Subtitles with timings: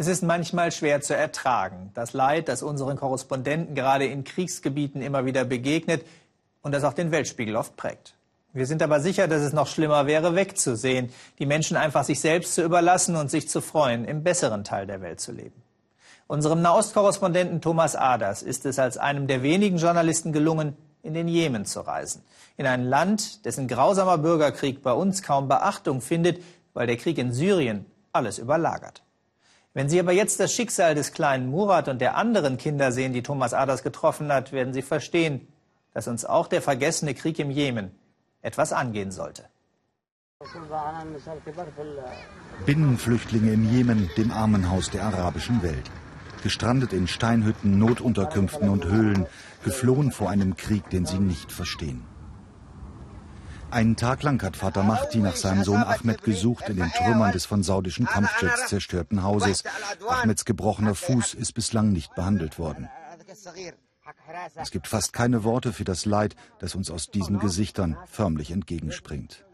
[0.00, 1.90] Es ist manchmal schwer zu ertragen.
[1.92, 6.06] Das Leid, das unseren Korrespondenten gerade in Kriegsgebieten immer wieder begegnet
[6.62, 8.14] und das auch den Weltspiegel oft prägt.
[8.52, 12.54] Wir sind aber sicher, dass es noch schlimmer wäre, wegzusehen, die Menschen einfach sich selbst
[12.54, 15.64] zu überlassen und sich zu freuen, im besseren Teil der Welt zu leben.
[16.28, 21.64] Unserem Nahostkorrespondenten Thomas Aders ist es als einem der wenigen Journalisten gelungen, in den Jemen
[21.64, 22.22] zu reisen.
[22.56, 26.40] In ein Land, dessen grausamer Bürgerkrieg bei uns kaum Beachtung findet,
[26.72, 29.02] weil der Krieg in Syrien alles überlagert.
[29.74, 33.22] Wenn Sie aber jetzt das Schicksal des kleinen Murat und der anderen Kinder sehen, die
[33.22, 35.46] Thomas Aders getroffen hat, werden Sie verstehen,
[35.92, 37.90] dass uns auch der vergessene Krieg im Jemen
[38.42, 39.44] etwas angehen sollte.
[42.64, 45.90] Binnenflüchtlinge im Jemen, dem Armenhaus der arabischen Welt.
[46.42, 49.26] Gestrandet in Steinhütten, Notunterkünften und Höhlen,
[49.64, 52.04] geflohen vor einem Krieg, den sie nicht verstehen.
[53.70, 57.44] Einen Tag lang hat Vater Mahdi nach seinem Sohn Ahmed gesucht in den Trümmern des
[57.44, 59.62] von saudischen Kampfjets zerstörten Hauses.
[60.08, 62.88] Ahmeds gebrochener Fuß ist bislang nicht behandelt worden.
[64.56, 69.44] Es gibt fast keine Worte für das Leid, das uns aus diesen Gesichtern förmlich entgegenspringt.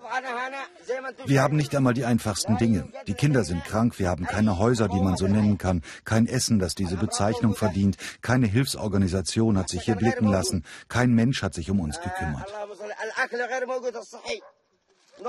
[1.27, 2.89] Wir haben nicht einmal die einfachsten Dinge.
[3.07, 6.59] Die Kinder sind krank, wir haben keine Häuser, die man so nennen kann, kein Essen,
[6.59, 11.71] das diese Bezeichnung verdient, keine Hilfsorganisation hat sich hier blicken lassen, kein Mensch hat sich
[11.71, 12.53] um uns gekümmert.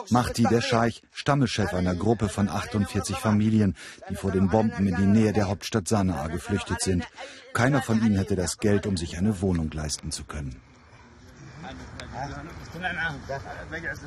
[0.09, 3.75] Mahdi der Scheich, Stammeschef einer Gruppe von 48 Familien,
[4.09, 7.07] die vor den Bomben in die Nähe der Hauptstadt Sanaa geflüchtet sind.
[7.53, 10.59] Keiner von ihnen hätte das Geld, um sich eine Wohnung leisten zu können.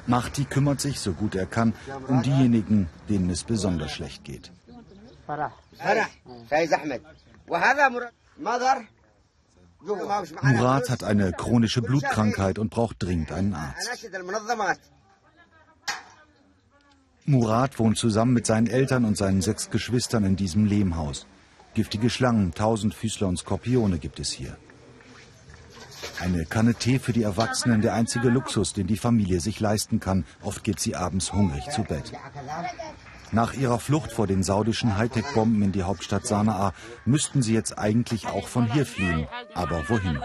[0.07, 1.75] Mahdi kümmert sich, so gut er kann,
[2.09, 4.53] um diejenigen, denen es besonders schlecht geht.
[9.81, 13.89] Murat hat eine chronische Blutkrankheit und braucht dringend einen Arzt.
[17.27, 21.27] Murat wohnt zusammen mit seinen Eltern und seinen sechs Geschwistern in diesem Lehmhaus.
[21.75, 24.57] Giftige Schlangen, Tausendfüßler und Skorpione gibt es hier.
[26.21, 30.25] Eine Kanne Tee für die Erwachsenen, der einzige Luxus, den die Familie sich leisten kann.
[30.43, 32.13] Oft geht sie abends hungrig zu Bett.
[33.33, 36.73] Nach ihrer Flucht vor den saudischen Hightech-Bomben in die Hauptstadt Sanaa
[37.05, 39.29] müssten sie jetzt eigentlich auch von hier fliehen.
[39.55, 40.23] Aber wohin?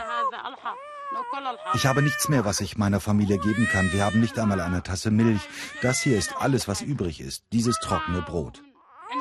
[1.74, 3.92] Ich habe nichts mehr, was ich meiner Familie geben kann.
[3.92, 5.42] Wir haben nicht einmal eine Tasse Milch.
[5.82, 7.44] Das hier ist alles, was übrig ist.
[7.52, 8.64] Dieses trockene Brot.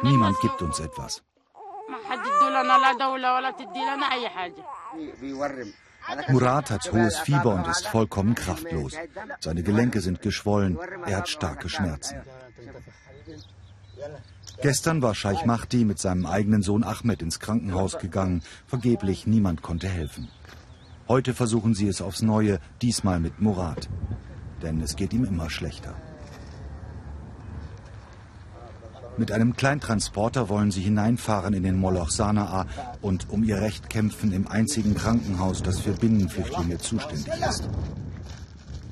[0.03, 1.22] Niemand gibt uns etwas.
[6.28, 8.94] Murat hat hohes Fieber und ist vollkommen kraftlos.
[9.41, 10.78] Seine Gelenke sind geschwollen.
[11.06, 12.22] Er hat starke Schmerzen.
[14.60, 18.42] Gestern war Scheich Mahdi mit seinem eigenen Sohn Ahmed ins Krankenhaus gegangen.
[18.66, 20.28] Vergeblich, niemand konnte helfen.
[21.08, 23.88] Heute versuchen sie es aufs Neue, diesmal mit Murat.
[24.62, 25.94] Denn es geht ihm immer schlechter.
[29.19, 32.66] Mit einem Kleintransporter wollen sie hineinfahren in den Moloch Sanaa
[33.03, 37.69] und um ihr Recht kämpfen im einzigen Krankenhaus, das für Binnenflüchtlinge zuständig ist.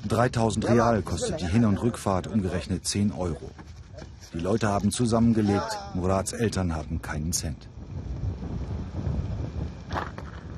[0.07, 3.49] 3000 Real kostet die Hin- und Rückfahrt, umgerechnet 10 Euro.
[4.33, 7.67] Die Leute haben zusammengelebt, Murats Eltern haben keinen Cent.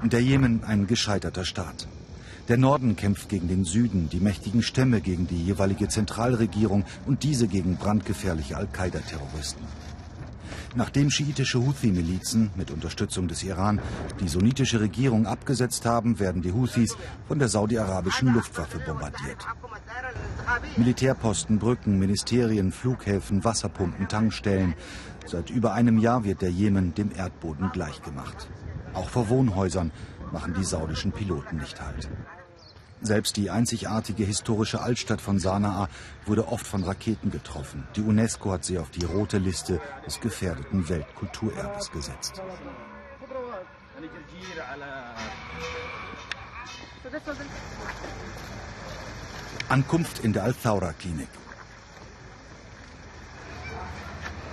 [0.04, 1.88] Der Jemen ein gescheiterter Staat.
[2.50, 7.48] Der Norden kämpft gegen den Süden, die mächtigen Stämme gegen die jeweilige Zentralregierung und diese
[7.48, 9.66] gegen brandgefährliche Al-Qaida-Terroristen.
[10.76, 13.80] Nachdem schiitische Houthi-Milizen mit Unterstützung des Iran
[14.20, 16.98] die sunnitische Regierung abgesetzt haben, werden die Houthis
[17.28, 19.48] von der saudi-arabischen Luftwaffe bombardiert.
[20.78, 24.76] Militärposten, Brücken, Ministerien, Flughäfen, Wasserpumpen, Tankstellen.
[25.26, 28.50] Seit über einem Jahr wird der Jemen dem Erdboden gleichgemacht.
[28.94, 29.92] Auch vor Wohnhäusern
[30.32, 32.10] machen die saudischen Piloten nicht Halt.
[33.02, 35.90] Selbst die einzigartige historische Altstadt von Sanaa
[36.26, 37.86] wurde oft von Raketen getroffen.
[37.98, 42.42] Die UNESCO hat sie auf die rote Liste des gefährdeten Weltkulturerbes gesetzt.
[49.74, 51.30] Ankunft in der Al-Thawra-Klinik.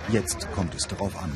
[0.09, 1.31] Jetzt kommt es darauf an.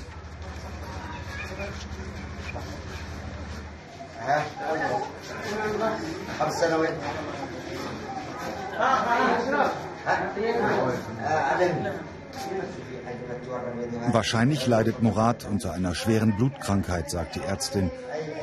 [14.11, 17.91] Wahrscheinlich leidet Murat unter einer schweren Blutkrankheit, sagt die Ärztin.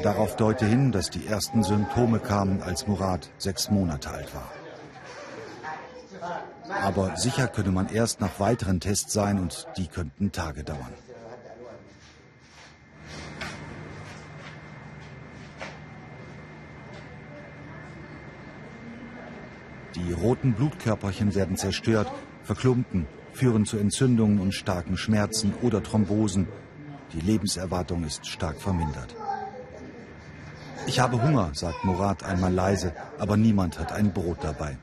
[0.04, 4.52] Darauf deute hin, dass die ersten Symptome kamen, als Murat sechs Monate alt war.
[6.68, 10.92] Aber sicher könne man erst nach weiteren Tests sein und die könnten Tage dauern.
[19.94, 22.10] Die roten Blutkörperchen werden zerstört,
[22.44, 26.48] verklumpen, führen zu Entzündungen und starken Schmerzen oder Thrombosen.
[27.12, 29.14] Die Lebenserwartung ist stark vermindert.
[30.86, 34.78] Ich habe Hunger, sagt Murat einmal leise, aber niemand hat ein Brot dabei.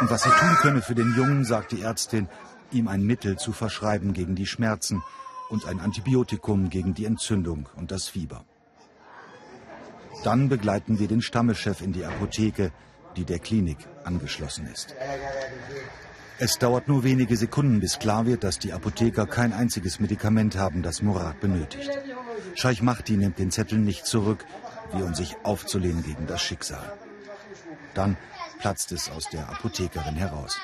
[0.00, 2.28] Und was sie tun könne für den Jungen, sagt die Ärztin,
[2.70, 5.02] ihm ein Mittel zu verschreiben gegen die Schmerzen
[5.48, 8.44] und ein Antibiotikum gegen die Entzündung und das Fieber.
[10.22, 12.72] Dann begleiten wir den Stammeschef in die Apotheke,
[13.16, 14.94] die der Klinik angeschlossen ist.
[16.38, 20.82] Es dauert nur wenige Sekunden, bis klar wird, dass die Apotheker kein einziges Medikament haben,
[20.82, 21.90] das Murat benötigt.
[22.54, 24.44] Scheich Mahdi nimmt den Zettel nicht zurück,
[24.92, 26.92] wie um sich aufzulehnen gegen das Schicksal.
[27.94, 28.18] Dann
[28.58, 30.58] platzt es aus der Apothekerin heraus.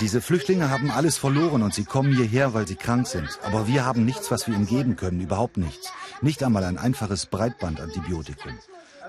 [0.00, 3.28] Diese Flüchtlinge haben alles verloren und sie kommen hierher, weil sie krank sind.
[3.42, 5.92] Aber wir haben nichts, was wir ihnen geben können, überhaupt nichts.
[6.20, 8.58] Nicht einmal ein einfaches Breitbandantibiotikum.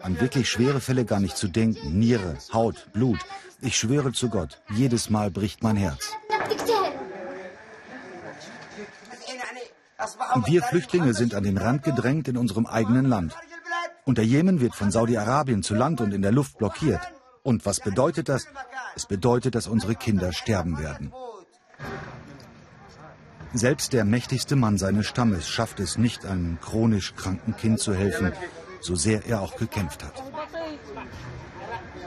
[0.01, 1.97] An wirklich schwere Fälle gar nicht zu denken.
[1.97, 3.19] Niere, Haut, Blut.
[3.61, 6.11] Ich schwöre zu Gott, jedes Mal bricht mein Herz.
[10.45, 13.33] Wir Flüchtlinge sind an den Rand gedrängt in unserem eigenen Land.
[14.03, 17.01] Und der Jemen wird von Saudi-Arabien zu Land und in der Luft blockiert.
[17.45, 18.47] Und was bedeutet das?
[18.95, 21.13] Es bedeutet, dass unsere Kinder sterben werden.
[23.53, 28.33] Selbst der mächtigste Mann seines Stammes schafft es nicht, einem chronisch kranken Kind zu helfen,
[28.81, 30.23] so sehr er auch gekämpft hat.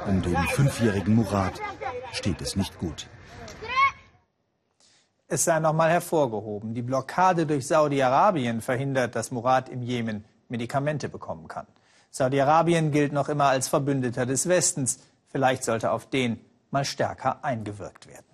[0.09, 1.61] Um den fünfjährigen Murat
[2.11, 3.07] steht es nicht gut.
[5.29, 11.47] Es sei nochmal hervorgehoben, die Blockade durch Saudi-Arabien verhindert, dass Murat im Jemen Medikamente bekommen
[11.47, 11.69] kann.
[12.11, 14.99] Saudi-Arabien gilt noch immer als Verbündeter des Westens.
[15.31, 18.28] Vielleicht sollte auf den mal stärker eingewirkt werden.